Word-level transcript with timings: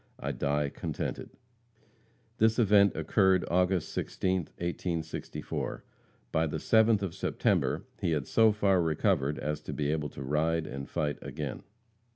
I 0.19 0.31
die 0.31 0.69
contented." 0.69 1.29
This 2.39 2.57
event 2.57 2.95
occurred 2.97 3.45
August 3.51 3.95
16th, 3.95 4.49
1864. 4.57 5.83
By 6.31 6.47
the 6.47 6.57
7th 6.57 7.03
of 7.03 7.13
September 7.13 7.85
he 7.99 8.09
had 8.13 8.25
so 8.25 8.51
far 8.51 8.81
recovered 8.81 9.37
as 9.37 9.61
to 9.61 9.73
be 9.73 9.91
able 9.91 10.09
to 10.09 10.23
ride 10.23 10.65
and 10.65 10.89
fight 10.89 11.19
again. 11.21 11.61